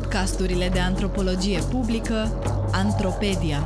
podcasturile 0.00 0.68
de 0.68 0.78
antropologie 0.78 1.58
publică 1.70 2.14
Antropedia. 2.72 3.58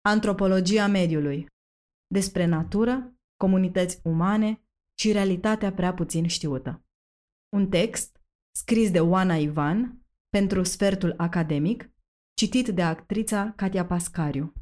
Antropologia 0.00 0.86
mediului. 0.86 1.46
Despre 2.06 2.44
natură, 2.44 3.16
comunități 3.36 4.00
umane 4.04 4.62
și 4.98 5.12
realitatea 5.12 5.72
prea 5.72 5.94
puțin 5.94 6.26
știută. 6.26 6.84
Un 7.56 7.68
text 7.68 8.20
scris 8.56 8.90
de 8.90 9.00
Oana 9.00 9.34
Ivan 9.34 9.98
pentru 10.28 10.62
sfertul 10.62 11.14
academic, 11.16 11.93
citit 12.34 12.68
de 12.68 12.82
actrița 12.82 13.52
Katia 13.56 13.86
Pascariu. 13.86 14.52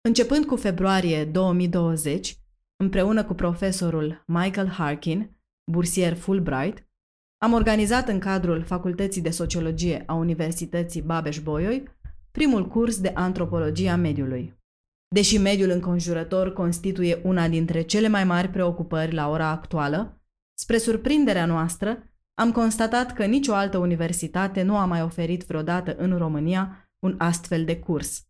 Începând 0.00 0.44
cu 0.44 0.56
februarie 0.56 1.24
2020, 1.24 2.38
împreună 2.76 3.24
cu 3.24 3.34
profesorul 3.34 4.24
Michael 4.26 4.68
Harkin, 4.68 5.38
bursier 5.70 6.16
Fulbright, 6.16 6.88
am 7.42 7.52
organizat 7.52 8.08
în 8.08 8.18
cadrul 8.18 8.64
Facultății 8.64 9.22
de 9.22 9.30
Sociologie 9.30 10.02
a 10.06 10.14
Universității 10.14 11.02
Babeș-Bolyai 11.02 11.94
primul 12.30 12.68
curs 12.68 13.00
de 13.00 13.10
antropologie 13.14 13.90
a 13.90 13.96
mediului. 13.96 14.54
Deși 15.08 15.38
mediul 15.38 15.70
înconjurător 15.70 16.52
constituie 16.52 17.20
una 17.24 17.48
dintre 17.48 17.82
cele 17.82 18.08
mai 18.08 18.24
mari 18.24 18.48
preocupări 18.48 19.14
la 19.14 19.28
ora 19.28 19.48
actuală, 19.48 20.22
spre 20.58 20.78
surprinderea 20.78 21.46
noastră, 21.46 22.15
am 22.38 22.52
constatat 22.52 23.12
că 23.12 23.24
nicio 23.24 23.54
altă 23.54 23.78
universitate 23.78 24.62
nu 24.62 24.76
a 24.76 24.84
mai 24.84 25.02
oferit 25.02 25.44
vreodată 25.44 25.96
în 25.96 26.18
România 26.18 26.90
un 26.98 27.14
astfel 27.18 27.64
de 27.64 27.78
curs. 27.78 28.26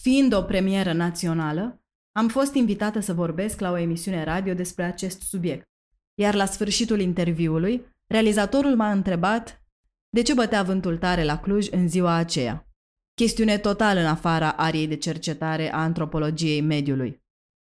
Fiind 0.00 0.32
o 0.32 0.42
premieră 0.42 0.92
națională, 0.92 1.82
am 2.12 2.28
fost 2.28 2.54
invitată 2.54 3.00
să 3.00 3.14
vorbesc 3.14 3.60
la 3.60 3.70
o 3.70 3.76
emisiune 3.76 4.24
radio 4.24 4.54
despre 4.54 4.84
acest 4.84 5.20
subiect. 5.20 5.68
Iar 6.14 6.34
la 6.34 6.44
sfârșitul 6.44 7.00
interviului, 7.00 7.86
realizatorul 8.06 8.76
m-a 8.76 8.90
întrebat 8.90 9.62
de 10.08 10.22
ce 10.22 10.34
bătea 10.34 10.62
vântul 10.62 10.98
tare 10.98 11.24
la 11.24 11.38
Cluj 11.38 11.68
în 11.70 11.88
ziua 11.88 12.14
aceea. 12.14 12.68
Chestiune 13.14 13.58
total 13.58 13.96
în 13.96 14.06
afara 14.06 14.50
ariei 14.50 14.86
de 14.86 14.96
cercetare 14.96 15.72
a 15.72 15.82
antropologiei 15.82 16.60
mediului. 16.60 17.22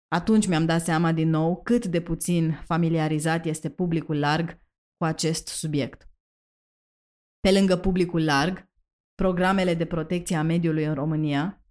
Atunci 0.09 0.47
mi-am 0.47 0.67
dat 0.67 0.83
seama 0.85 1.13
din 1.13 1.29
nou 1.29 1.63
cât 1.63 1.87
de 1.87 2.01
puțin 2.01 2.63
familiarizat 2.65 3.45
este 3.45 3.69
publicul 3.71 4.19
larg 4.19 4.63
cu 5.05 5.11
acest 5.11 5.47
subiect. 5.47 6.09
Pe 7.41 7.53
lângă 7.53 7.77
publicul 7.77 8.25
larg, 8.25 8.69
programele 9.15 9.75
de 9.75 9.85
protecție 9.85 10.37
a 10.37 10.43
mediului 10.43 10.85
în 10.85 10.95
România, 10.95 11.63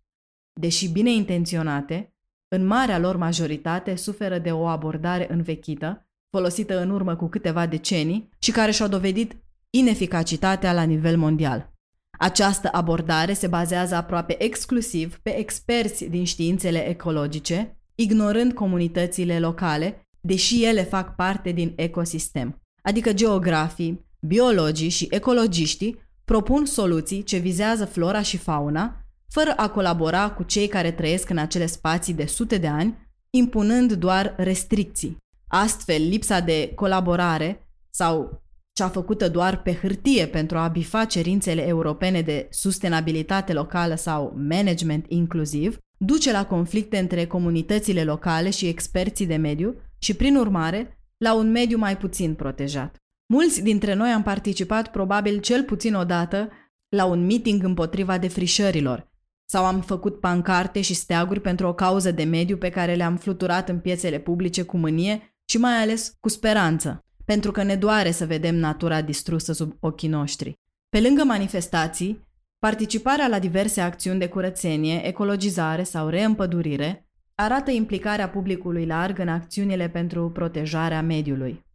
deși 0.59 0.87
bine 0.87 1.11
intenționate, 1.11 2.13
în 2.47 2.65
marea 2.65 2.99
lor 2.99 3.15
majoritate 3.15 3.95
suferă 3.95 4.37
de 4.39 4.51
o 4.51 4.65
abordare 4.65 5.31
învechită, 5.31 6.07
folosită 6.29 6.79
în 6.81 6.89
urmă 6.89 7.15
cu 7.15 7.27
câteva 7.27 7.67
decenii 7.67 8.29
și 8.39 8.51
care 8.51 8.71
și-au 8.71 8.87
dovedit 8.87 9.35
ineficacitatea 9.69 10.73
la 10.73 10.83
nivel 10.83 11.17
mondial. 11.17 11.73
Această 12.19 12.69
abordare 12.71 13.33
se 13.33 13.47
bazează 13.47 13.95
aproape 13.95 14.43
exclusiv 14.43 15.19
pe 15.19 15.37
experți 15.37 16.05
din 16.05 16.25
științele 16.25 16.87
ecologice, 16.87 17.77
ignorând 17.95 18.53
comunitățile 18.53 19.39
locale, 19.39 20.07
deși 20.21 20.65
ele 20.65 20.83
fac 20.83 21.15
parte 21.15 21.51
din 21.51 21.73
ecosistem 21.75 22.62
adică 22.83 23.13
geografii, 23.13 24.05
biologii 24.19 24.89
și 24.89 25.07
ecologiștii, 25.09 26.01
propun 26.25 26.65
soluții 26.65 27.23
ce 27.23 27.37
vizează 27.37 27.85
flora 27.85 28.21
și 28.21 28.37
fauna, 28.37 29.05
fără 29.29 29.53
a 29.55 29.69
colabora 29.69 30.31
cu 30.31 30.43
cei 30.43 30.67
care 30.67 30.91
trăiesc 30.91 31.29
în 31.29 31.37
acele 31.37 31.65
spații 31.65 32.13
de 32.13 32.25
sute 32.25 32.57
de 32.57 32.67
ani, 32.67 32.97
impunând 33.29 33.93
doar 33.93 34.33
restricții. 34.37 35.17
Astfel, 35.47 36.07
lipsa 36.07 36.39
de 36.39 36.71
colaborare 36.75 37.67
sau 37.89 38.41
cea 38.73 38.89
făcută 38.89 39.29
doar 39.29 39.61
pe 39.61 39.73
hârtie 39.73 40.27
pentru 40.27 40.57
a 40.57 40.67
bifa 40.67 41.05
cerințele 41.05 41.67
europene 41.67 42.21
de 42.21 42.47
sustenabilitate 42.51 43.53
locală 43.53 43.95
sau 43.95 44.33
management 44.47 45.05
inclusiv, 45.07 45.77
duce 45.97 46.31
la 46.31 46.45
conflicte 46.45 46.97
între 46.97 47.25
comunitățile 47.25 48.03
locale 48.03 48.49
și 48.49 48.67
experții 48.67 49.25
de 49.25 49.35
mediu 49.35 49.75
și, 49.99 50.13
prin 50.13 50.35
urmare, 50.35 50.97
la 51.23 51.33
un 51.33 51.51
mediu 51.51 51.77
mai 51.77 51.97
puțin 51.97 52.33
protejat. 52.33 52.95
Mulți 53.25 53.61
dintre 53.61 53.93
noi 53.93 54.09
am 54.09 54.23
participat 54.23 54.91
probabil 54.91 55.39
cel 55.39 55.63
puțin 55.63 55.93
odată 55.93 56.49
la 56.89 57.05
un 57.05 57.25
meeting 57.25 57.63
împotriva 57.63 58.17
defrișărilor 58.17 59.11
sau 59.45 59.65
am 59.65 59.81
făcut 59.81 60.19
pancarte 60.19 60.81
și 60.81 60.93
steaguri 60.93 61.41
pentru 61.41 61.67
o 61.67 61.73
cauză 61.73 62.11
de 62.11 62.23
mediu 62.23 62.57
pe 62.57 62.69
care 62.69 62.95
le-am 62.95 63.17
fluturat 63.17 63.69
în 63.69 63.79
piețele 63.79 64.19
publice 64.19 64.63
cu 64.63 64.77
mânie 64.77 65.35
și 65.45 65.57
mai 65.57 65.81
ales 65.81 66.17
cu 66.19 66.29
speranță, 66.29 67.05
pentru 67.25 67.51
că 67.51 67.63
ne 67.63 67.75
doare 67.75 68.11
să 68.11 68.25
vedem 68.25 68.55
natura 68.55 69.01
distrusă 69.01 69.53
sub 69.53 69.73
ochii 69.79 70.09
noștri. 70.09 70.53
Pe 70.89 71.01
lângă 71.01 71.23
manifestații, 71.23 72.27
participarea 72.59 73.27
la 73.27 73.39
diverse 73.39 73.81
acțiuni 73.81 74.19
de 74.19 74.27
curățenie, 74.27 75.07
ecologizare 75.07 75.83
sau 75.83 76.07
reîmpădurire 76.07 77.07
arată 77.43 77.71
implicarea 77.71 78.29
publicului 78.29 78.85
larg 78.85 79.19
în 79.19 79.27
acțiunile 79.27 79.89
pentru 79.89 80.29
protejarea 80.29 81.01
mediului. 81.01 81.65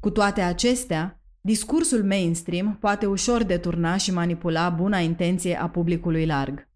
Cu 0.00 0.10
toate 0.10 0.40
acestea, 0.40 1.20
discursul 1.40 2.04
mainstream 2.04 2.76
poate 2.80 3.06
ușor 3.06 3.42
deturna 3.42 3.96
și 3.96 4.12
manipula 4.12 4.70
buna 4.70 4.98
intenție 4.98 5.60
a 5.60 5.68
publicului 5.68 6.26
larg. 6.26 6.68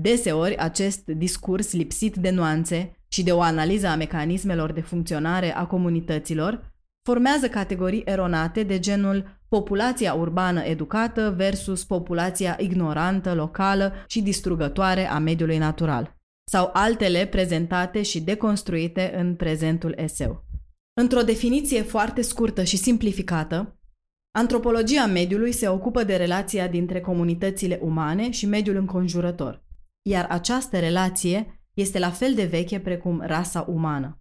Deseori, 0.00 0.56
acest 0.56 1.06
discurs 1.06 1.72
lipsit 1.72 2.16
de 2.16 2.30
nuanțe 2.30 2.96
și 3.08 3.22
de 3.22 3.32
o 3.32 3.40
analiză 3.40 3.86
a 3.86 3.96
mecanismelor 3.96 4.72
de 4.72 4.80
funcționare 4.80 5.54
a 5.54 5.66
comunităților 5.66 6.72
formează 7.02 7.48
categorii 7.48 8.02
eronate 8.04 8.62
de 8.62 8.78
genul 8.78 9.38
populația 9.48 10.14
urbană 10.14 10.60
educată 10.60 11.34
versus 11.36 11.84
populația 11.84 12.56
ignorantă, 12.60 13.34
locală 13.34 13.92
și 14.06 14.22
distrugătoare 14.22 15.08
a 15.08 15.18
mediului 15.18 15.58
natural 15.58 16.19
sau 16.50 16.70
altele 16.72 17.26
prezentate 17.26 18.02
și 18.02 18.20
deconstruite 18.20 19.12
în 19.16 19.34
prezentul 19.34 19.94
eseu. 19.96 20.44
Într-o 20.92 21.22
definiție 21.22 21.82
foarte 21.82 22.22
scurtă 22.22 22.64
și 22.64 22.76
simplificată, 22.76 23.78
antropologia 24.30 25.06
mediului 25.06 25.52
se 25.52 25.68
ocupă 25.68 26.04
de 26.04 26.16
relația 26.16 26.68
dintre 26.68 27.00
comunitățile 27.00 27.78
umane 27.82 28.30
și 28.30 28.46
mediul 28.46 28.76
înconjurător, 28.76 29.64
iar 30.02 30.26
această 30.28 30.78
relație 30.78 31.62
este 31.74 31.98
la 31.98 32.10
fel 32.10 32.34
de 32.34 32.44
veche 32.44 32.80
precum 32.80 33.20
rasa 33.20 33.64
umană. 33.68 34.20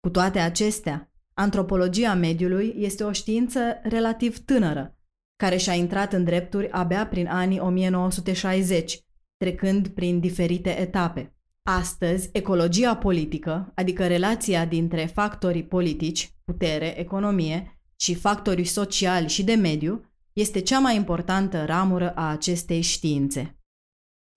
Cu 0.00 0.10
toate 0.10 0.38
acestea, 0.38 1.12
antropologia 1.34 2.14
mediului 2.14 2.74
este 2.76 3.04
o 3.04 3.12
știință 3.12 3.60
relativ 3.82 4.44
tânără, 4.44 4.96
care 5.36 5.56
și-a 5.56 5.74
intrat 5.74 6.12
în 6.12 6.24
drepturi 6.24 6.70
abia 6.70 7.06
prin 7.06 7.26
anii 7.26 7.58
1960, 7.58 9.00
trecând 9.36 9.88
prin 9.88 10.20
diferite 10.20 10.80
etape. 10.80 11.36
Astăzi, 11.62 12.28
ecologia 12.32 12.96
politică, 12.96 13.72
adică 13.74 14.06
relația 14.06 14.64
dintre 14.64 15.04
factorii 15.04 15.64
politici, 15.64 16.32
putere, 16.44 16.98
economie 16.98 17.80
și 17.96 18.14
factorii 18.14 18.64
sociali 18.64 19.28
și 19.28 19.44
de 19.44 19.54
mediu, 19.54 20.12
este 20.32 20.60
cea 20.60 20.78
mai 20.78 20.96
importantă 20.96 21.64
ramură 21.64 22.10
a 22.14 22.30
acestei 22.30 22.80
științe. 22.80 23.56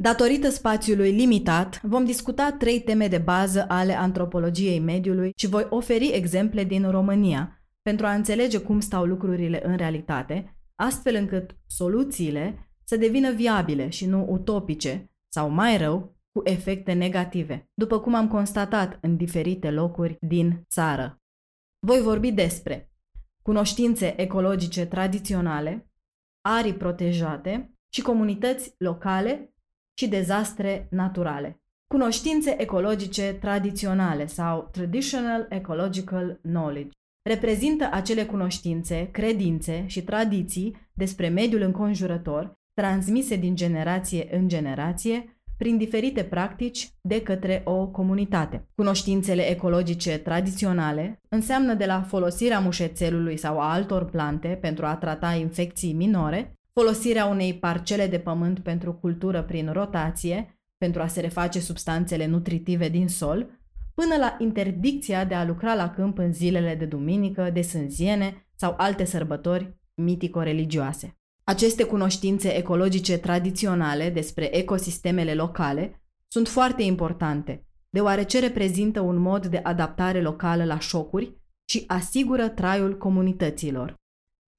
Datorită 0.03 0.49
spațiului 0.49 1.11
limitat, 1.11 1.81
vom 1.83 2.05
discuta 2.05 2.51
trei 2.51 2.81
teme 2.81 3.07
de 3.07 3.17
bază 3.17 3.65
ale 3.67 3.93
antropologiei 3.93 4.79
mediului 4.79 5.31
și 5.35 5.47
voi 5.47 5.67
oferi 5.69 6.11
exemple 6.13 6.63
din 6.63 6.89
România 6.89 7.65
pentru 7.81 8.05
a 8.05 8.13
înțelege 8.13 8.57
cum 8.57 8.79
stau 8.79 9.05
lucrurile 9.05 9.65
în 9.65 9.75
realitate, 9.75 10.57
astfel 10.75 11.15
încât 11.15 11.57
soluțiile 11.67 12.69
să 12.83 12.97
devină 12.97 13.31
viabile 13.31 13.89
și 13.89 14.05
nu 14.05 14.25
utopice, 14.29 15.11
sau 15.33 15.49
mai 15.49 15.77
rău, 15.77 16.14
cu 16.35 16.41
efecte 16.43 16.93
negative, 16.93 17.69
după 17.73 17.99
cum 17.99 18.13
am 18.13 18.27
constatat 18.27 18.97
în 19.01 19.17
diferite 19.17 19.71
locuri 19.71 20.17
din 20.19 20.65
țară. 20.69 21.21
Voi 21.79 22.01
vorbi 22.01 22.31
despre 22.31 22.91
cunoștințe 23.41 24.21
ecologice 24.21 24.85
tradiționale, 24.85 25.91
arii 26.41 26.73
protejate 26.73 27.77
și 27.93 28.01
comunități 28.01 28.73
locale 28.77 29.53
și 29.97 30.07
dezastre 30.07 30.87
naturale. 30.91 31.63
Cunoștințe 31.87 32.61
ecologice 32.61 33.33
tradiționale 33.33 34.25
sau 34.25 34.69
Traditional 34.71 35.45
Ecological 35.49 36.39
Knowledge 36.41 36.97
reprezintă 37.29 37.89
acele 37.91 38.25
cunoștințe, 38.25 39.09
credințe 39.11 39.83
și 39.87 40.03
tradiții 40.03 40.89
despre 40.93 41.27
mediul 41.27 41.61
înconjurător 41.61 42.53
transmise 42.73 43.35
din 43.35 43.55
generație 43.55 44.35
în 44.35 44.47
generație 44.47 45.34
prin 45.57 45.77
diferite 45.77 46.23
practici 46.23 46.89
de 47.01 47.21
către 47.21 47.61
o 47.65 47.87
comunitate. 47.87 48.67
Cunoștințele 48.75 49.49
ecologice 49.49 50.17
tradiționale 50.17 51.21
înseamnă 51.29 51.73
de 51.73 51.85
la 51.85 52.01
folosirea 52.01 52.59
mușețelului 52.59 53.37
sau 53.37 53.59
a 53.59 53.73
altor 53.73 54.05
plante 54.05 54.47
pentru 54.47 54.85
a 54.85 54.95
trata 54.95 55.31
infecții 55.33 55.93
minore, 55.93 56.59
folosirea 56.73 57.25
unei 57.25 57.53
parcele 57.53 58.07
de 58.07 58.19
pământ 58.19 58.59
pentru 58.59 58.93
cultură 58.93 59.43
prin 59.43 59.71
rotație, 59.71 60.59
pentru 60.77 61.01
a 61.01 61.07
se 61.07 61.21
reface 61.21 61.59
substanțele 61.59 62.25
nutritive 62.25 62.89
din 62.89 63.07
sol, 63.07 63.59
până 63.93 64.15
la 64.19 64.35
interdicția 64.39 65.25
de 65.25 65.33
a 65.33 65.45
lucra 65.45 65.73
la 65.73 65.89
câmp 65.89 66.17
în 66.17 66.33
zilele 66.33 66.75
de 66.75 66.85
duminică, 66.85 67.49
de 67.53 67.61
sânziene 67.61 68.47
sau 68.55 68.73
alte 68.77 69.03
sărbători 69.05 69.77
mitico-religioase. 69.93 71.19
Aceste 71.47 71.83
cunoștințe 71.83 72.55
ecologice 72.57 73.17
tradiționale 73.17 74.09
despre 74.09 74.57
ecosistemele 74.57 75.33
locale 75.33 76.01
sunt 76.27 76.47
foarte 76.47 76.83
importante, 76.83 77.65
deoarece 77.89 78.39
reprezintă 78.39 78.99
un 78.99 79.17
mod 79.17 79.45
de 79.45 79.57
adaptare 79.57 80.21
locală 80.21 80.63
la 80.63 80.79
șocuri 80.79 81.37
și 81.69 81.83
asigură 81.87 82.49
traiul 82.49 82.97
comunităților. 82.97 83.95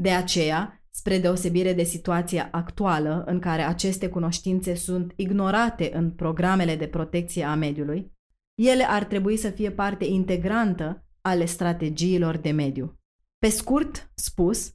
De 0.03 0.11
aceea, 0.11 0.85
spre 0.91 1.19
deosebire 1.19 1.73
de 1.73 1.83
situația 1.83 2.49
actuală 2.53 3.25
în 3.27 3.39
care 3.39 3.63
aceste 3.63 4.09
cunoștințe 4.09 4.75
sunt 4.75 5.13
ignorate 5.17 5.91
în 5.95 6.11
programele 6.11 6.77
de 6.77 6.87
protecție 6.87 7.45
a 7.45 7.55
mediului, 7.55 8.13
ele 8.55 8.85
ar 8.85 9.05
trebui 9.05 9.37
să 9.37 9.51
fie 9.51 9.71
parte 9.71 10.05
integrantă 10.05 11.05
ale 11.21 11.45
strategiilor 11.45 12.37
de 12.37 12.51
mediu. 12.51 12.99
Pe 13.39 13.49
scurt 13.49 14.11
spus, 14.15 14.75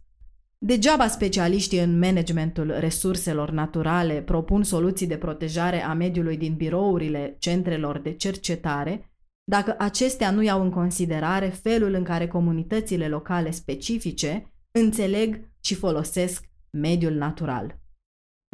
degeaba 0.66 1.08
specialiștii 1.08 1.80
în 1.80 2.00
managementul 2.00 2.74
resurselor 2.80 3.50
naturale 3.50 4.22
propun 4.22 4.64
soluții 4.64 5.08
de 5.08 5.18
protejare 5.18 5.84
a 5.84 5.94
mediului 5.94 6.38
din 6.38 6.56
birourile 6.56 7.36
centrelor 7.40 8.00
de 8.00 8.14
cercetare, 8.14 9.12
dacă 9.44 9.76
acestea 9.78 10.32
nu 10.32 10.42
iau 10.42 10.62
în 10.62 10.70
considerare 10.70 11.48
felul 11.48 11.94
în 11.94 12.04
care 12.04 12.28
comunitățile 12.28 13.08
locale 13.08 13.52
specifice 13.52 14.54
înțeleg 14.72 15.50
și 15.60 15.76
folosesc 15.76 16.50
mediul 16.70 17.14
natural. 17.14 17.80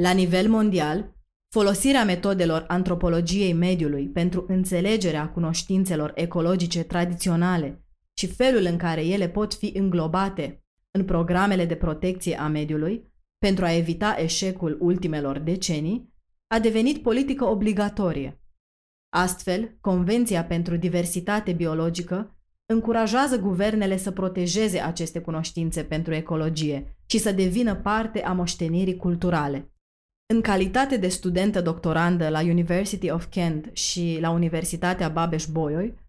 La 0.01 0.11
nivel 0.11 0.49
mondial, 0.49 1.15
folosirea 1.49 2.05
metodelor 2.05 2.63
antropologiei 2.67 3.53
mediului 3.53 4.07
pentru 4.07 4.45
înțelegerea 4.47 5.29
cunoștințelor 5.29 6.11
ecologice 6.15 6.83
tradiționale 6.83 7.85
și 8.13 8.27
felul 8.27 8.63
în 8.63 8.77
care 8.77 9.05
ele 9.05 9.29
pot 9.29 9.53
fi 9.53 9.71
înglobate 9.73 10.61
în 10.97 11.05
programele 11.05 11.65
de 11.65 11.75
protecție 11.75 12.39
a 12.39 12.47
mediului 12.47 13.11
pentru 13.37 13.65
a 13.65 13.73
evita 13.73 14.15
eșecul 14.19 14.77
ultimelor 14.79 15.39
decenii, 15.39 16.13
a 16.47 16.59
devenit 16.59 17.01
politică 17.01 17.45
obligatorie. 17.45 18.41
Astfel, 19.15 19.77
Convenția 19.81 20.45
pentru 20.45 20.75
Diversitate 20.75 21.51
Biologică 21.51 22.37
încurajează 22.65 23.39
guvernele 23.39 23.97
să 23.97 24.11
protejeze 24.11 24.79
aceste 24.79 25.21
cunoștințe 25.21 25.83
pentru 25.83 26.13
ecologie 26.13 26.97
și 27.05 27.17
să 27.17 27.31
devină 27.31 27.75
parte 27.75 28.23
a 28.23 28.33
moștenirii 28.33 28.97
culturale. 28.97 29.71
În 30.33 30.41
calitate 30.41 30.97
de 30.97 31.07
studentă 31.07 31.61
doctorandă 31.61 32.29
la 32.29 32.39
University 32.39 33.09
of 33.11 33.25
Kent 33.25 33.75
și 33.75 34.17
la 34.21 34.29
Universitatea 34.29 35.09
Babeș-Bolyai, 35.09 36.05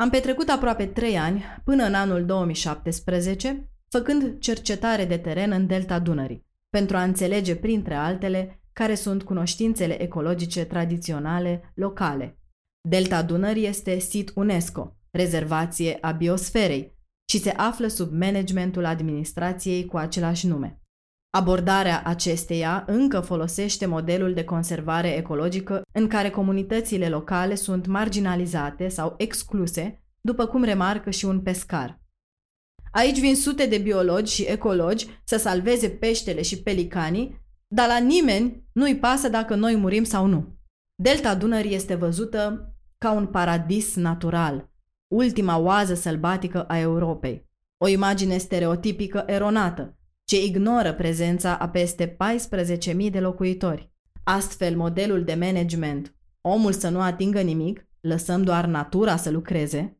am 0.00 0.10
petrecut 0.10 0.48
aproape 0.48 0.86
trei 0.86 1.18
ani, 1.18 1.44
până 1.64 1.84
în 1.84 1.94
anul 1.94 2.24
2017, 2.24 3.70
făcând 3.90 4.38
cercetare 4.38 5.04
de 5.04 5.16
teren 5.16 5.50
în 5.50 5.66
delta 5.66 5.98
Dunării, 5.98 6.46
pentru 6.70 6.96
a 6.96 7.02
înțelege, 7.02 7.56
printre 7.56 7.94
altele, 7.94 8.62
care 8.72 8.94
sunt 8.94 9.22
cunoștințele 9.22 10.02
ecologice 10.02 10.64
tradiționale 10.64 11.72
locale. 11.74 12.38
Delta 12.88 13.22
Dunării 13.22 13.66
este 13.66 13.98
sit 13.98 14.32
UNESCO, 14.34 14.96
rezervație 15.10 15.98
a 16.00 16.10
biosferei, 16.10 16.96
și 17.30 17.38
se 17.38 17.50
află 17.50 17.86
sub 17.86 18.12
managementul 18.12 18.84
administrației 18.84 19.84
cu 19.84 19.96
același 19.96 20.46
nume. 20.46 20.80
Abordarea 21.30 22.02
acesteia 22.04 22.84
încă 22.86 23.20
folosește 23.20 23.86
modelul 23.86 24.34
de 24.34 24.44
conservare 24.44 25.16
ecologică 25.16 25.82
în 25.92 26.06
care 26.06 26.30
comunitățile 26.30 27.08
locale 27.08 27.54
sunt 27.54 27.86
marginalizate 27.86 28.88
sau 28.88 29.14
excluse, 29.18 30.02
după 30.20 30.46
cum 30.46 30.62
remarcă 30.62 31.10
și 31.10 31.24
un 31.24 31.40
pescar. 31.40 32.00
Aici 32.92 33.20
vin 33.20 33.36
sute 33.36 33.66
de 33.66 33.78
biologi 33.78 34.32
și 34.32 34.42
ecologi 34.42 35.06
să 35.24 35.36
salveze 35.36 35.88
peștele 35.88 36.42
și 36.42 36.62
pelicanii, 36.62 37.40
dar 37.66 37.88
la 37.88 37.98
nimeni 37.98 38.64
nu-i 38.72 38.96
pasă 38.96 39.28
dacă 39.28 39.54
noi 39.54 39.76
murim 39.76 40.04
sau 40.04 40.26
nu. 40.26 40.56
Delta 40.94 41.34
Dunării 41.34 41.74
este 41.74 41.94
văzută 41.94 42.74
ca 42.98 43.12
un 43.12 43.26
paradis 43.26 43.94
natural, 43.94 44.70
ultima 45.08 45.58
oază 45.58 45.94
sălbatică 45.94 46.64
a 46.64 46.78
Europei. 46.78 47.46
O 47.84 47.88
imagine 47.88 48.36
stereotipică 48.36 49.22
eronată, 49.26 49.98
ce 50.24 50.44
ignoră 50.44 50.92
prezența 50.92 51.56
a 51.56 51.68
peste 51.68 52.16
14.000 52.96 53.10
de 53.10 53.20
locuitori. 53.20 53.92
Astfel, 54.24 54.76
modelul 54.76 55.24
de 55.24 55.34
management, 55.34 56.14
omul 56.40 56.72
să 56.72 56.88
nu 56.88 57.00
atingă 57.00 57.40
nimic, 57.40 57.86
lăsăm 58.00 58.42
doar 58.42 58.66
natura 58.66 59.16
să 59.16 59.30
lucreze, 59.30 59.97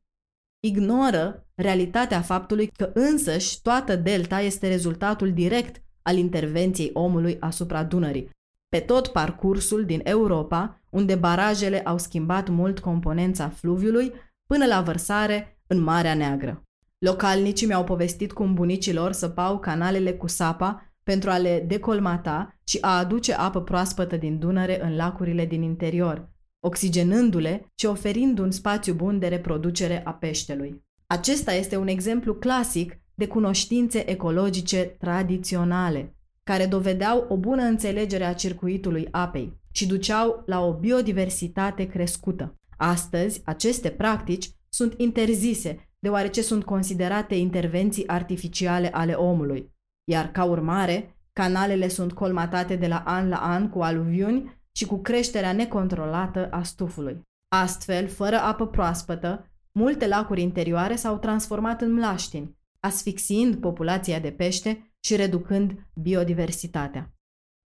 ignoră 0.61 1.47
realitatea 1.55 2.21
faptului 2.21 2.67
că 2.67 2.91
însăși 2.95 3.63
toată 3.63 3.97
delta 3.97 4.41
este 4.41 4.69
rezultatul 4.69 5.33
direct 5.33 5.83
al 6.03 6.17
intervenției 6.17 6.91
omului 6.93 7.37
asupra 7.41 7.85
Dunării, 7.85 8.31
pe 8.69 8.79
tot 8.79 9.07
parcursul 9.07 9.85
din 9.85 10.01
Europa, 10.05 10.81
unde 10.91 11.15
barajele 11.15 11.81
au 11.81 11.99
schimbat 11.99 12.49
mult 12.49 12.79
componența 12.79 13.49
fluviului 13.49 14.13
până 14.47 14.67
la 14.67 14.81
vărsare 14.81 15.61
în 15.67 15.81
Marea 15.81 16.15
Neagră. 16.15 16.63
Localnicii 16.99 17.67
mi-au 17.67 17.85
povestit 17.85 18.33
cum 18.33 18.55
bunicilor 18.55 19.13
săpau 19.13 19.59
canalele 19.59 20.13
cu 20.13 20.27
sapa 20.27 20.93
pentru 21.03 21.31
a 21.31 21.39
le 21.39 21.65
decolmata 21.67 22.59
și 22.65 22.79
a 22.81 22.99
aduce 22.99 23.33
apă 23.33 23.63
proaspătă 23.63 24.17
din 24.17 24.39
Dunăre 24.39 24.83
în 24.83 24.97
lacurile 24.97 25.47
din 25.47 25.63
interior, 25.63 26.29
oxigenându-le 26.61 27.73
și 27.75 27.87
oferind 27.87 28.39
un 28.39 28.51
spațiu 28.51 28.95
bun 28.95 29.19
de 29.19 29.29
reproducere 29.29 30.05
a 30.05 30.13
peștelui. 30.13 30.85
Acesta 31.07 31.53
este 31.53 31.77
un 31.77 31.89
exemplu 31.89 32.35
clasic 32.35 33.01
de 33.15 33.27
cunoștințe 33.27 34.11
ecologice 34.11 34.85
tradiționale, 34.85 36.17
care 36.45 36.67
dovedeau 36.67 37.27
o 37.29 37.37
bună 37.37 37.63
înțelegere 37.63 38.25
a 38.25 38.35
circuitului 38.35 39.09
apei 39.11 39.61
și 39.73 39.87
duceau 39.87 40.43
la 40.47 40.65
o 40.65 40.73
biodiversitate 40.73 41.87
crescută. 41.87 42.55
Astăzi, 42.77 43.41
aceste 43.45 43.91
practici 43.91 44.51
sunt 44.69 44.95
interzise, 44.97 45.89
deoarece 45.99 46.43
sunt 46.43 46.65
considerate 46.65 47.35
intervenții 47.35 48.09
artificiale 48.09 48.91
ale 48.93 49.13
omului, 49.13 49.75
iar 50.05 50.31
ca 50.31 50.45
urmare, 50.45 51.17
canalele 51.33 51.89
sunt 51.89 52.13
colmatate 52.13 52.77
de 52.77 52.87
la 52.87 53.03
an 53.07 53.29
la 53.29 53.37
an 53.37 53.69
cu 53.69 53.81
aluviuni 53.81 54.58
și 54.79 54.87
cu 54.87 55.01
creșterea 55.01 55.53
necontrolată 55.53 56.49
a 56.51 56.63
stufului. 56.63 57.23
Astfel, 57.49 58.09
fără 58.09 58.37
apă 58.37 58.67
proaspătă, 58.67 59.51
multe 59.73 60.07
lacuri 60.07 60.41
interioare 60.41 60.97
s-au 60.97 61.19
transformat 61.19 61.81
în 61.81 61.93
mlaștini, 61.93 62.57
asfixiind 62.81 63.57
populația 63.57 64.19
de 64.21 64.31
pește 64.31 64.95
și 65.01 65.17
reducând 65.17 65.89
biodiversitatea. 65.95 67.15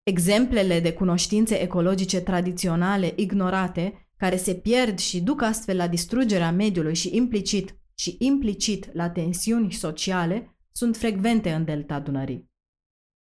Exemplele 0.02 0.80
de 0.80 0.92
cunoștințe 0.92 1.60
ecologice 1.60 2.20
tradiționale 2.20 3.12
ignorate 3.16 4.08
care 4.16 4.36
se 4.36 4.54
pierd 4.54 4.98
și 4.98 5.20
duc 5.20 5.42
astfel 5.42 5.76
la 5.76 5.88
distrugerea 5.88 6.52
mediului 6.52 6.94
și 6.94 7.16
implicit 7.16 7.78
și 7.94 8.16
implicit 8.18 8.94
la 8.94 9.10
tensiuni 9.10 9.72
sociale, 9.72 10.58
sunt 10.72 10.96
frecvente 10.96 11.52
în 11.52 11.64
delta 11.64 12.00
Dunării. 12.00 12.50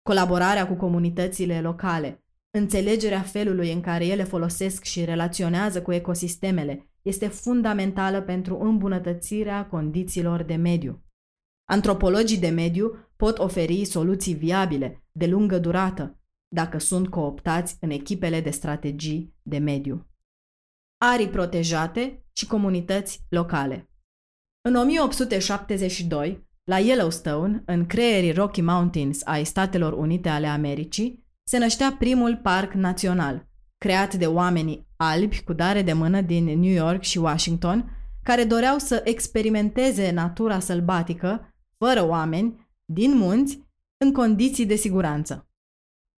Colaborarea 0.01 0.67
cu 0.67 0.73
comunitățile 0.73 1.61
locale, 1.61 2.22
înțelegerea 2.57 3.21
felului 3.21 3.71
în 3.71 3.81
care 3.81 4.05
ele 4.05 4.23
folosesc 4.23 4.83
și 4.83 5.05
relaționează 5.05 5.81
cu 5.81 5.91
ecosistemele 5.91 6.87
este 7.01 7.27
fundamentală 7.27 8.21
pentru 8.21 8.59
îmbunătățirea 8.59 9.67
condițiilor 9.67 10.43
de 10.43 10.55
mediu. 10.55 11.03
Antropologii 11.69 12.39
de 12.39 12.49
mediu 12.49 13.09
pot 13.15 13.37
oferi 13.37 13.85
soluții 13.85 14.33
viabile, 14.33 15.03
de 15.11 15.25
lungă 15.25 15.59
durată, 15.59 16.19
dacă 16.47 16.77
sunt 16.77 17.09
cooptați 17.09 17.77
în 17.79 17.89
echipele 17.89 18.41
de 18.41 18.49
strategii 18.49 19.35
de 19.41 19.57
mediu 19.57 20.07
arii 21.03 21.29
protejate 21.29 22.25
și 22.33 22.47
comunități 22.47 23.25
locale. 23.29 23.89
În 24.61 24.75
1872, 24.75 26.47
la 26.63 26.79
Yellowstone, 26.79 27.63
în 27.65 27.85
creierii 27.85 28.31
Rocky 28.31 28.61
Mountains 28.61 29.21
ai 29.23 29.43
Statelor 29.43 29.93
Unite 29.93 30.29
ale 30.29 30.47
Americii, 30.47 31.22
se 31.43 31.57
năștea 31.57 31.95
primul 31.99 32.37
parc 32.37 32.73
național, 32.73 33.47
creat 33.77 34.15
de 34.15 34.27
oamenii 34.27 34.87
albi 34.95 35.43
cu 35.43 35.53
dare 35.53 35.81
de 35.81 35.93
mână 35.93 36.21
din 36.21 36.43
New 36.43 36.71
York 36.71 37.01
și 37.01 37.17
Washington, 37.17 37.97
care 38.23 38.43
doreau 38.43 38.77
să 38.77 39.01
experimenteze 39.03 40.11
natura 40.11 40.59
sălbatică, 40.59 41.53
fără 41.77 42.07
oameni, 42.07 42.67
din 42.85 43.17
munți, 43.17 43.59
în 43.97 44.13
condiții 44.13 44.65
de 44.65 44.75
siguranță. 44.75 45.47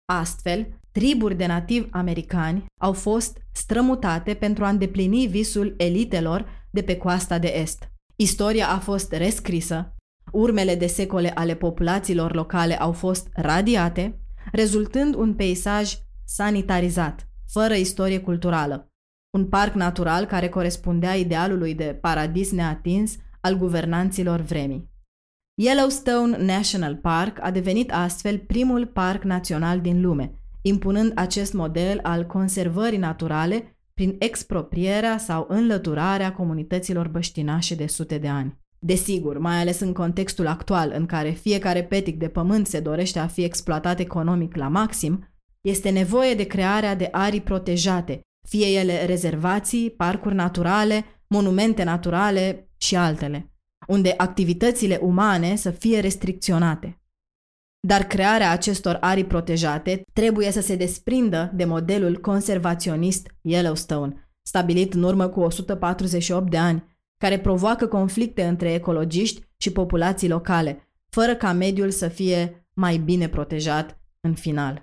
Astfel, 0.05 0.81
triburi 0.91 1.35
de 1.35 1.45
nativi 1.45 1.87
americani 1.91 2.65
au 2.81 2.93
fost 2.93 3.37
strămutate 3.51 4.33
pentru 4.33 4.65
a 4.65 4.69
îndeplini 4.69 5.27
visul 5.27 5.73
elitelor 5.77 6.67
de 6.71 6.81
pe 6.81 6.97
coasta 6.97 7.39
de 7.39 7.47
est. 7.47 7.91
Istoria 8.15 8.69
a 8.69 8.79
fost 8.79 9.11
rescrisă, 9.11 9.95
urmele 10.31 10.75
de 10.75 10.87
secole 10.87 11.31
ale 11.33 11.55
populațiilor 11.55 12.33
locale 12.33 12.79
au 12.79 12.91
fost 12.91 13.27
radiate, 13.33 14.22
rezultând 14.51 15.15
un 15.15 15.33
peisaj 15.33 15.97
sanitarizat, 16.25 17.27
fără 17.45 17.73
istorie 17.73 18.19
culturală. 18.19 18.87
Un 19.37 19.47
parc 19.47 19.73
natural 19.73 20.25
care 20.25 20.49
corespundea 20.49 21.15
idealului 21.15 21.73
de 21.75 21.97
paradis 22.01 22.51
neatins 22.51 23.15
al 23.41 23.55
guvernanților 23.55 24.39
vremii. 24.39 24.91
Yellowstone 25.61 26.37
National 26.37 26.95
Park 26.95 27.37
a 27.41 27.51
devenit 27.51 27.91
astfel 27.91 28.37
primul 28.37 28.87
parc 28.87 29.23
național 29.23 29.81
din 29.81 30.01
lume, 30.01 30.39
impunând 30.61 31.11
acest 31.15 31.53
model 31.53 31.99
al 32.03 32.25
conservării 32.25 32.97
naturale 32.97 33.77
prin 33.93 34.15
exproprierea 34.19 35.17
sau 35.17 35.45
înlăturarea 35.49 36.33
comunităților 36.33 37.07
băștinașe 37.07 37.75
de 37.75 37.87
sute 37.87 38.17
de 38.17 38.27
ani. 38.27 38.61
Desigur, 38.85 39.37
mai 39.37 39.59
ales 39.59 39.79
în 39.79 39.93
contextul 39.93 40.47
actual 40.47 40.91
în 40.95 41.05
care 41.05 41.29
fiecare 41.29 41.83
petic 41.83 42.17
de 42.17 42.27
pământ 42.27 42.67
se 42.67 42.79
dorește 42.79 43.19
a 43.19 43.27
fi 43.27 43.43
exploatat 43.43 43.99
economic 43.99 44.55
la 44.55 44.67
maxim, 44.67 45.33
este 45.61 45.89
nevoie 45.89 46.33
de 46.33 46.43
crearea 46.43 46.95
de 46.95 47.07
arii 47.11 47.41
protejate, 47.41 48.21
fie 48.47 48.67
ele 48.67 49.05
rezervații, 49.05 49.91
parcuri 49.91 50.35
naturale, 50.35 51.05
monumente 51.27 51.83
naturale 51.83 52.69
și 52.77 52.95
altele, 52.95 53.53
unde 53.87 54.13
activitățile 54.17 54.99
umane 55.01 55.55
să 55.55 55.71
fie 55.71 55.99
restricționate. 55.99 57.01
Dar 57.87 58.03
crearea 58.03 58.51
acestor 58.51 58.97
arii 59.01 59.25
protejate 59.25 60.03
trebuie 60.13 60.51
să 60.51 60.61
se 60.61 60.75
desprindă 60.75 61.51
de 61.53 61.65
modelul 61.65 62.19
conservaționist 62.19 63.27
Yellowstone, 63.41 64.29
stabilit 64.41 64.93
în 64.93 65.03
urmă 65.03 65.27
cu 65.27 65.39
148 65.39 66.49
de 66.49 66.57
ani, 66.57 66.92
care 67.23 67.39
provoacă 67.39 67.87
conflicte 67.87 68.43
între 68.43 68.73
ecologiști 68.73 69.41
și 69.57 69.71
populații 69.71 70.29
locale, 70.29 70.89
fără 71.09 71.35
ca 71.35 71.53
mediul 71.53 71.89
să 71.89 72.07
fie 72.07 72.67
mai 72.73 72.97
bine 72.97 73.29
protejat 73.29 74.01
în 74.19 74.33
final. 74.33 74.81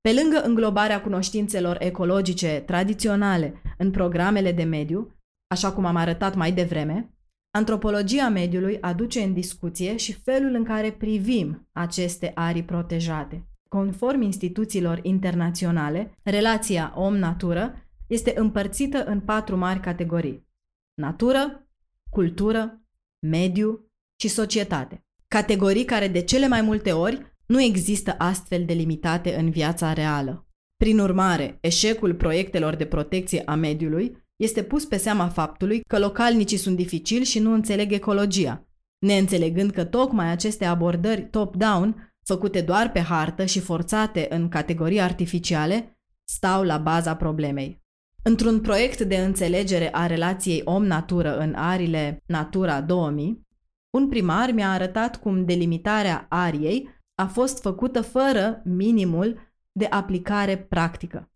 Pe 0.00 0.12
lângă 0.22 0.40
înglobarea 0.42 1.02
cunoștințelor 1.02 1.76
ecologice 1.80 2.62
tradiționale 2.66 3.62
în 3.78 3.90
programele 3.90 4.52
de 4.52 4.62
mediu, 4.62 5.16
așa 5.54 5.72
cum 5.72 5.84
am 5.84 5.96
arătat 5.96 6.34
mai 6.34 6.52
devreme, 6.52 7.14
antropologia 7.50 8.28
mediului 8.28 8.80
aduce 8.80 9.20
în 9.20 9.32
discuție 9.32 9.96
și 9.96 10.12
felul 10.12 10.54
în 10.54 10.64
care 10.64 10.92
privim 10.92 11.68
aceste 11.72 12.32
arii 12.34 12.64
protejate. 12.64 13.48
Conform 13.68 14.20
instituțiilor 14.20 15.00
internaționale, 15.02 16.12
relația 16.22 16.92
om-natură 16.96 17.74
este 18.06 18.32
împărțită 18.36 19.04
în 19.04 19.20
patru 19.20 19.56
mari 19.56 19.80
categorii. 19.80 20.48
Natură, 20.94 21.64
cultură, 22.10 22.82
mediu 23.26 23.90
și 24.20 24.28
societate. 24.28 25.04
Categorii 25.28 25.84
care 25.84 26.08
de 26.08 26.22
cele 26.22 26.48
mai 26.48 26.60
multe 26.62 26.92
ori 26.92 27.36
nu 27.46 27.62
există 27.62 28.14
astfel 28.18 28.64
delimitate 28.64 29.36
în 29.36 29.50
viața 29.50 29.92
reală. 29.92 30.46
Prin 30.76 30.98
urmare, 30.98 31.58
eșecul 31.60 32.14
proiectelor 32.14 32.74
de 32.74 32.86
protecție 32.86 33.42
a 33.44 33.54
mediului 33.54 34.16
este 34.36 34.62
pus 34.62 34.84
pe 34.84 34.96
seama 34.96 35.28
faptului 35.28 35.80
că 35.80 35.98
localnicii 35.98 36.56
sunt 36.56 36.76
dificili 36.76 37.24
și 37.24 37.38
nu 37.38 37.52
înțeleg 37.52 37.92
ecologia, 37.92 38.68
neînțelegând 38.98 39.70
că 39.70 39.84
tocmai 39.84 40.30
aceste 40.30 40.64
abordări 40.64 41.28
top-down, 41.30 42.14
făcute 42.24 42.60
doar 42.60 42.92
pe 42.92 43.00
hartă 43.00 43.44
și 43.44 43.60
forțate 43.60 44.26
în 44.30 44.48
categorii 44.48 45.00
artificiale, 45.00 46.00
stau 46.24 46.62
la 46.62 46.78
baza 46.78 47.16
problemei. 47.16 47.79
Într-un 48.22 48.60
proiect 48.60 49.00
de 49.00 49.16
înțelegere 49.16 49.94
a 49.94 50.06
relației 50.06 50.62
om-natură 50.64 51.38
în 51.38 51.54
arile 51.54 52.22
Natura 52.26 52.80
2000, 52.80 53.48
un 53.90 54.08
primar 54.08 54.50
mi-a 54.50 54.70
arătat 54.70 55.20
cum 55.20 55.44
delimitarea 55.44 56.26
ariei 56.28 56.88
a 57.14 57.26
fost 57.26 57.60
făcută 57.60 58.00
fără 58.02 58.62
minimul 58.64 59.38
de 59.72 59.84
aplicare 59.84 60.58
practică. 60.58 61.32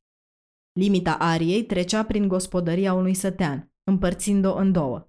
Limita 0.72 1.12
ariei 1.12 1.64
trecea 1.64 2.04
prin 2.04 2.28
gospodăria 2.28 2.92
unui 2.92 3.14
sătean, 3.14 3.72
împărțind-o 3.84 4.56
în 4.56 4.72
două. 4.72 5.08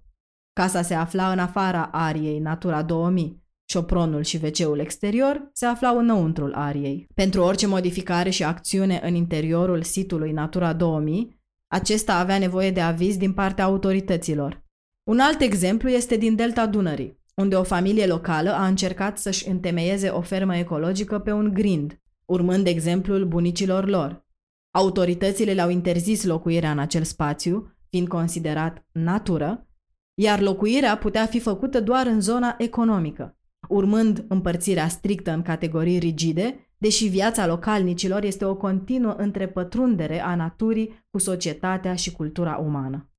Casa 0.52 0.82
se 0.82 0.94
afla 0.94 1.32
în 1.32 1.38
afara 1.38 1.84
ariei 1.84 2.38
Natura 2.38 2.82
2000, 2.82 3.44
Șopronul 3.68 4.22
și 4.22 4.40
wc 4.42 4.78
exterior 4.78 5.50
se 5.52 5.66
aflau 5.66 5.98
înăuntrul 5.98 6.54
ariei. 6.54 7.06
Pentru 7.14 7.42
orice 7.42 7.66
modificare 7.66 8.30
și 8.30 8.44
acțiune 8.44 9.00
în 9.02 9.14
interiorul 9.14 9.82
sitului 9.82 10.32
Natura 10.32 10.72
2000, 10.72 11.44
acesta 11.66 12.18
avea 12.18 12.38
nevoie 12.38 12.70
de 12.70 12.80
aviz 12.80 13.16
din 13.16 13.32
partea 13.32 13.64
autorităților. 13.64 14.64
Un 15.10 15.18
alt 15.18 15.40
exemplu 15.40 15.88
este 15.88 16.16
din 16.16 16.34
delta 16.34 16.66
Dunării, 16.66 17.20
unde 17.34 17.56
o 17.56 17.62
familie 17.62 18.06
locală 18.06 18.50
a 18.50 18.66
încercat 18.66 19.18
să-și 19.18 19.48
întemeieze 19.48 20.08
o 20.08 20.20
fermă 20.20 20.56
ecologică 20.56 21.18
pe 21.18 21.32
un 21.32 21.52
grind, 21.52 22.00
urmând 22.24 22.66
exemplul 22.66 23.26
bunicilor 23.26 23.88
lor. 23.88 24.24
Autoritățile 24.70 25.52
le-au 25.52 25.70
interzis 25.70 26.24
locuirea 26.24 26.70
în 26.70 26.78
acel 26.78 27.02
spațiu, 27.02 27.76
fiind 27.90 28.08
considerat 28.08 28.86
natură, 28.92 29.68
iar 30.14 30.40
locuirea 30.40 30.96
putea 30.96 31.26
fi 31.26 31.40
făcută 31.40 31.80
doar 31.80 32.06
în 32.06 32.20
zona 32.20 32.54
economică, 32.58 33.38
urmând 33.68 34.24
împărțirea 34.28 34.88
strictă 34.88 35.30
în 35.30 35.42
categorii 35.42 35.98
rigide, 35.98 36.65
deși 36.78 37.06
viața 37.06 37.46
localnicilor 37.46 38.24
este 38.24 38.44
o 38.44 38.56
continuă 38.56 39.14
întrepătrundere 39.14 40.20
a 40.20 40.34
naturii 40.34 41.04
cu 41.10 41.18
societatea 41.18 41.94
și 41.94 42.12
cultura 42.12 42.56
umană. 42.56 43.10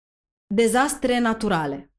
Dezastre 0.48 1.20
naturale 1.20 1.92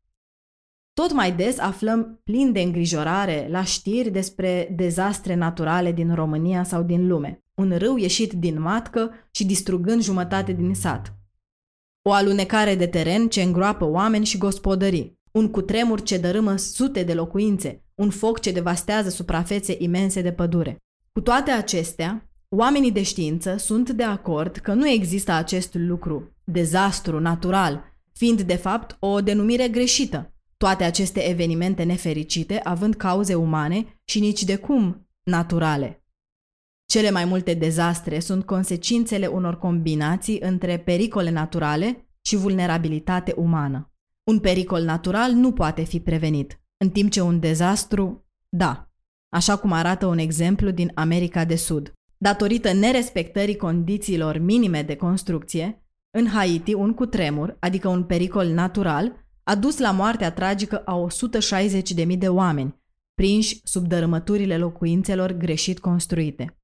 tot 0.99 1.12
mai 1.12 1.33
des 1.33 1.59
aflăm 1.59 2.21
plin 2.25 2.53
de 2.53 2.61
îngrijorare 2.61 3.47
la 3.50 3.65
știri 3.65 4.11
despre 4.11 4.75
dezastre 4.77 5.35
naturale 5.35 5.93
din 5.93 6.15
România 6.15 6.65
sau 6.65 6.83
din 6.83 7.07
lume. 7.07 7.45
Un 7.55 7.77
râu 7.77 7.97
ieșit 7.97 8.33
din 8.33 8.61
matcă 8.61 9.11
și 9.31 9.47
distrugând 9.47 10.03
jumătate 10.03 10.53
din 10.53 10.75
sat. 10.75 11.15
O 12.03 12.12
alunecare 12.12 12.75
de 12.75 12.87
teren 12.87 13.29
ce 13.29 13.43
îngroapă 13.43 13.85
oameni 13.85 14.25
și 14.25 14.38
gospodării. 14.38 15.19
Un 15.31 15.50
cutremur 15.50 16.03
ce 16.03 16.19
dărâmă 16.19 16.57
sute 16.57 17.03
de 17.03 17.15
locuințe. 17.15 17.85
Un 17.95 18.11
foc 18.11 18.41
ce 18.41 18.53
devastează 18.53 19.09
suprafețe 19.09 19.77
imense 19.79 20.23
de 20.23 20.33
pădure. 20.33 20.77
Cu 21.19 21.25
toate 21.25 21.51
acestea, 21.51 22.31
oamenii 22.49 22.93
de 22.93 23.03
știință 23.03 23.57
sunt 23.57 23.91
de 23.91 24.03
acord 24.03 24.57
că 24.57 24.73
nu 24.73 24.89
există 24.89 25.33
acest 25.33 25.75
lucru, 25.75 26.37
dezastru 26.45 27.21
natural, 27.21 27.85
fiind 28.13 28.43
de 28.43 28.55
fapt 28.57 28.97
o 29.01 29.21
denumire 29.21 29.69
greșită, 29.69 30.35
toate 30.57 30.85
aceste 30.85 31.29
evenimente 31.29 31.83
nefericite 31.83 32.61
având 32.65 32.95
cauze 32.95 33.35
umane 33.35 34.01
și 34.05 34.21
nici 34.21 34.43
de 34.43 34.57
cum 34.57 35.09
naturale. 35.23 36.05
Cele 36.87 37.11
mai 37.11 37.25
multe 37.25 37.55
dezastre 37.55 38.19
sunt 38.19 38.45
consecințele 38.45 39.27
unor 39.27 39.59
combinații 39.59 40.41
între 40.41 40.79
pericole 40.79 41.31
naturale 41.31 42.09
și 42.21 42.37
vulnerabilitate 42.37 43.35
umană. 43.37 43.93
Un 44.25 44.39
pericol 44.39 44.83
natural 44.83 45.33
nu 45.33 45.53
poate 45.53 45.83
fi 45.83 46.01
prevenit, 46.01 46.61
în 46.77 46.91
timp 46.91 47.11
ce 47.11 47.21
un 47.21 47.41
dezastru, 47.41 48.27
da, 48.49 48.88
așa 49.28 49.56
cum 49.56 49.73
arată 49.73 50.06
un 50.06 50.18
exemplu 50.18 50.70
din 50.70 50.90
America 50.94 51.44
de 51.44 51.56
Sud. 51.56 51.92
Datorită 52.16 52.73
nerespectării 52.73 53.56
condițiilor 53.56 54.38
minime 54.38 54.82
de 54.82 54.97
construcție, 54.97 55.82
în 56.11 56.26
Haiti 56.26 56.75
un 56.75 56.94
cutremur, 56.94 57.56
adică 57.61 57.88
un 57.88 58.04
pericol 58.04 58.47
natural, 58.47 59.26
a 59.42 59.54
dus 59.54 59.78
la 59.78 59.90
moartea 59.90 60.32
tragică 60.32 60.78
a 60.78 61.06
160.000 62.06 62.18
de 62.18 62.28
oameni, 62.28 62.76
prinși 63.14 63.61
sub 63.64 63.87
dărâmăturile 63.87 64.58
locuințelor 64.58 65.32
greșit 65.32 65.78
construite. 65.78 66.58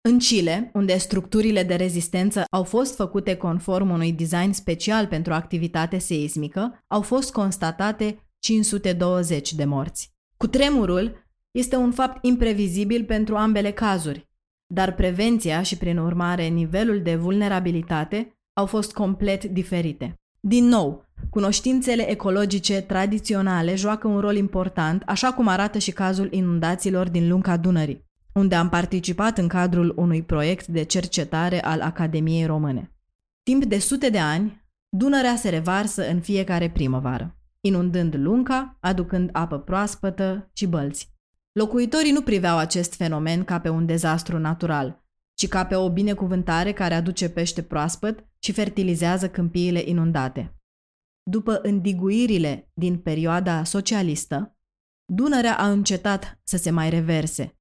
În 0.00 0.18
Chile, 0.18 0.70
unde 0.74 0.98
structurile 0.98 1.62
de 1.62 1.74
rezistență 1.74 2.44
au 2.50 2.62
fost 2.62 2.94
făcute 2.94 3.36
conform 3.36 3.90
unui 3.90 4.12
design 4.12 4.50
special 4.50 5.06
pentru 5.06 5.32
activitate 5.32 5.98
seismică, 5.98 6.84
au 6.86 7.00
fost 7.00 7.32
constatate 7.32 8.30
520 8.38 9.52
de 9.52 9.64
morți. 9.64 10.12
Cu 10.36 10.46
tremurul 10.46 11.27
este 11.50 11.76
un 11.76 11.92
fapt 11.92 12.24
imprevizibil 12.24 13.04
pentru 13.04 13.36
ambele 13.36 13.70
cazuri, 13.70 14.28
dar 14.66 14.94
prevenția 14.94 15.62
și, 15.62 15.76
prin 15.76 15.98
urmare, 15.98 16.46
nivelul 16.46 17.02
de 17.02 17.16
vulnerabilitate 17.16 18.38
au 18.52 18.66
fost 18.66 18.92
complet 18.92 19.44
diferite. 19.44 20.14
Din 20.40 20.64
nou, 20.64 21.08
Cunoștințele 21.30 22.10
ecologice 22.10 22.80
tradiționale 22.80 23.74
joacă 23.74 24.08
un 24.08 24.20
rol 24.20 24.36
important, 24.36 25.02
așa 25.06 25.32
cum 25.32 25.48
arată 25.48 25.78
și 25.78 25.90
cazul 25.90 26.32
inundațiilor 26.32 27.08
din 27.08 27.28
Lunca 27.28 27.56
Dunării, 27.56 28.04
unde 28.32 28.54
am 28.54 28.68
participat 28.68 29.38
în 29.38 29.48
cadrul 29.48 29.92
unui 29.96 30.22
proiect 30.22 30.66
de 30.66 30.82
cercetare 30.82 31.64
al 31.64 31.80
Academiei 31.80 32.46
Române. 32.46 32.92
Timp 33.42 33.64
de 33.64 33.78
sute 33.78 34.10
de 34.10 34.18
ani, 34.18 34.66
Dunărea 34.88 35.36
se 35.36 35.48
revarsă 35.48 36.08
în 36.08 36.20
fiecare 36.20 36.70
primăvară, 36.70 37.36
inundând 37.60 38.14
Lunca, 38.16 38.76
aducând 38.80 39.30
apă 39.32 39.58
proaspătă 39.58 40.50
și 40.52 40.66
bălți. 40.66 41.16
Locuitorii 41.58 42.12
nu 42.12 42.22
priveau 42.22 42.58
acest 42.58 42.94
fenomen 42.94 43.44
ca 43.44 43.60
pe 43.60 43.68
un 43.68 43.86
dezastru 43.86 44.38
natural, 44.38 45.04
ci 45.34 45.48
ca 45.48 45.66
pe 45.66 45.74
o 45.74 45.90
binecuvântare 45.92 46.72
care 46.72 46.94
aduce 46.94 47.28
pește 47.28 47.62
proaspăt 47.62 48.24
și 48.38 48.52
fertilizează 48.52 49.28
câmpiile 49.28 49.82
inundate. 49.84 50.56
După 51.22 51.58
îndiguirile 51.62 52.70
din 52.74 52.98
perioada 52.98 53.64
socialistă, 53.64 54.56
Dunărea 55.04 55.58
a 55.58 55.70
încetat 55.70 56.40
să 56.44 56.56
se 56.56 56.70
mai 56.70 56.90
reverse, 56.90 57.58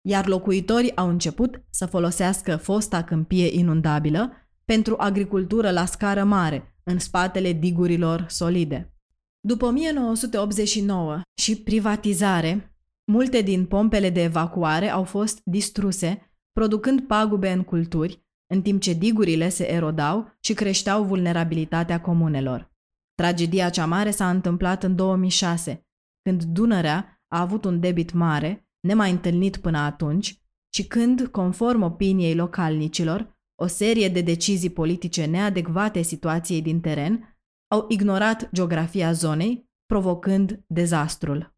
iar 0.00 0.26
locuitorii 0.26 0.96
au 0.96 1.08
început 1.08 1.64
să 1.70 1.86
folosească 1.86 2.56
fosta 2.56 3.02
câmpie 3.02 3.58
inundabilă 3.58 4.32
pentru 4.64 4.94
agricultură 4.98 5.70
la 5.70 5.84
scară 5.84 6.24
mare, 6.24 6.76
în 6.82 6.98
spatele 6.98 7.52
digurilor 7.52 8.26
solide. 8.28 8.94
După 9.40 9.66
1989 9.66 11.20
și 11.34 11.62
privatizare, 11.62 12.72
multe 13.08 13.40
din 13.40 13.66
pompele 13.66 14.10
de 14.10 14.22
evacuare 14.22 14.88
au 14.88 15.04
fost 15.04 15.40
distruse, 15.44 16.32
producând 16.52 17.00
pagube 17.00 17.50
în 17.50 17.62
culturi, 17.62 18.26
în 18.54 18.62
timp 18.62 18.80
ce 18.80 18.92
digurile 18.92 19.48
se 19.48 19.72
erodau 19.72 20.36
și 20.40 20.54
creșteau 20.54 21.04
vulnerabilitatea 21.04 22.00
comunelor. 22.00 22.72
Tragedia 23.14 23.70
cea 23.70 23.86
mare 23.86 24.10
s-a 24.10 24.30
întâmplat 24.30 24.82
în 24.82 24.96
2006, 24.96 25.86
când 26.22 26.42
Dunărea 26.42 27.22
a 27.28 27.40
avut 27.40 27.64
un 27.64 27.80
debit 27.80 28.12
mare, 28.12 28.68
nemai 28.80 29.10
întâlnit 29.10 29.56
până 29.56 29.78
atunci, 29.78 30.42
și 30.74 30.86
când, 30.86 31.26
conform 31.26 31.82
opiniei 31.82 32.34
localnicilor, 32.34 33.36
o 33.62 33.66
serie 33.66 34.08
de 34.08 34.20
decizii 34.20 34.70
politice 34.70 35.24
neadecvate 35.24 36.02
situației 36.02 36.62
din 36.62 36.80
teren 36.80 37.38
au 37.70 37.84
ignorat 37.88 38.50
geografia 38.52 39.12
zonei, 39.12 39.70
provocând 39.86 40.64
dezastrul. 40.66 41.57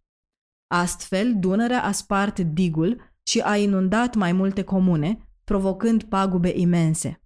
Astfel, 0.73 1.35
Dunărea 1.39 1.83
a 1.83 1.93
spart 1.93 2.39
digul 2.39 3.13
și 3.23 3.41
a 3.41 3.57
inundat 3.57 4.15
mai 4.15 4.33
multe 4.33 4.63
comune, 4.63 5.29
provocând 5.45 6.03
pagube 6.03 6.53
imense. 6.57 7.23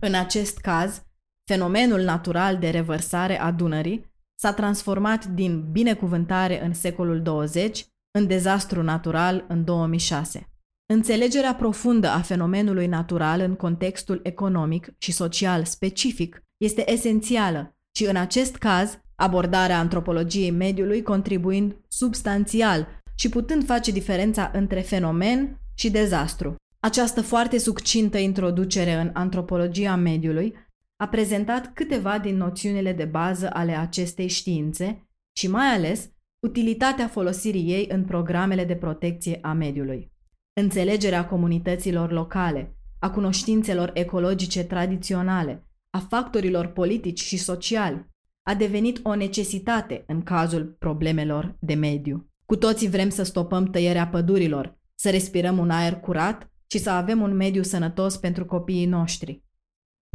În 0.00 0.14
acest 0.14 0.58
caz, 0.58 1.02
fenomenul 1.50 2.00
natural 2.00 2.58
de 2.58 2.70
revărsare 2.70 3.40
a 3.40 3.50
Dunării 3.50 4.16
s-a 4.40 4.52
transformat 4.52 5.26
din 5.26 5.70
binecuvântare 5.72 6.64
în 6.64 6.74
secolul 6.74 7.22
20 7.22 7.86
în 8.18 8.26
dezastru 8.26 8.82
natural 8.82 9.44
în 9.48 9.64
2006. 9.64 10.48
Înțelegerea 10.92 11.54
profundă 11.54 12.08
a 12.08 12.20
fenomenului 12.20 12.86
natural 12.86 13.40
în 13.40 13.54
contextul 13.54 14.20
economic 14.22 14.94
și 14.98 15.12
social 15.12 15.64
specific 15.64 16.42
este 16.56 16.92
esențială 16.92 17.76
și 17.96 18.04
în 18.04 18.16
acest 18.16 18.56
caz 18.56 18.98
abordarea 19.20 19.78
antropologiei 19.78 20.50
mediului 20.50 21.02
contribuind 21.02 21.76
substanțial 21.88 22.88
și 23.14 23.28
putând 23.28 23.64
face 23.64 23.90
diferența 23.90 24.50
între 24.54 24.80
fenomen 24.80 25.60
și 25.74 25.90
dezastru. 25.90 26.54
Această 26.80 27.22
foarte 27.22 27.58
succintă 27.58 28.18
introducere 28.18 28.92
în 28.92 29.10
antropologia 29.12 29.96
mediului 29.96 30.54
a 31.02 31.08
prezentat 31.08 31.72
câteva 31.72 32.18
din 32.18 32.36
noțiunile 32.36 32.92
de 32.92 33.04
bază 33.04 33.50
ale 33.52 33.72
acestei 33.72 34.28
științe 34.28 35.08
și 35.38 35.48
mai 35.48 35.66
ales 35.66 36.10
utilitatea 36.46 37.08
folosirii 37.08 37.72
ei 37.72 37.86
în 37.90 38.04
programele 38.04 38.64
de 38.64 38.76
protecție 38.76 39.38
a 39.42 39.52
mediului. 39.52 40.12
Înțelegerea 40.60 41.26
comunităților 41.26 42.12
locale, 42.12 42.76
a 42.98 43.10
cunoștințelor 43.10 43.90
ecologice 43.94 44.64
tradiționale, 44.64 45.66
a 45.90 45.98
factorilor 45.98 46.66
politici 46.66 47.20
și 47.20 47.36
sociali, 47.36 48.06
a 48.48 48.54
devenit 48.54 49.00
o 49.02 49.14
necesitate 49.14 50.04
în 50.06 50.22
cazul 50.22 50.76
problemelor 50.78 51.56
de 51.60 51.74
mediu. 51.74 52.30
Cu 52.46 52.56
toții 52.56 52.88
vrem 52.88 53.08
să 53.08 53.22
stopăm 53.22 53.70
tăierea 53.70 54.08
pădurilor, 54.08 54.78
să 54.94 55.10
respirăm 55.10 55.58
un 55.58 55.70
aer 55.70 55.94
curat 56.00 56.50
și 56.66 56.78
să 56.78 56.90
avem 56.90 57.20
un 57.20 57.36
mediu 57.36 57.62
sănătos 57.62 58.16
pentru 58.16 58.44
copiii 58.44 58.86
noștri. 58.86 59.42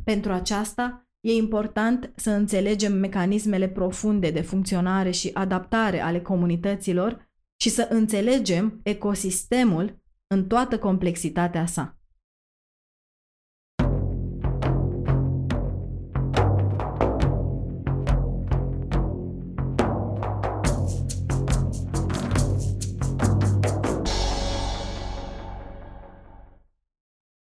Pentru 0.04 0.32
aceasta, 0.32 1.08
e 1.20 1.32
important 1.32 2.12
să 2.16 2.30
înțelegem 2.30 2.94
mecanismele 2.94 3.68
profunde 3.68 4.30
de 4.30 4.42
funcționare 4.42 5.12
și 5.12 5.30
adaptare 5.34 6.00
ale 6.00 6.22
comunităților 6.22 7.30
și 7.62 7.70
să 7.70 7.88
înțelegem 7.90 8.80
ecosistemul 8.84 10.02
în 10.28 10.48
toată 10.48 10.80
complexitatea 10.80 11.66
sa. 11.66 11.98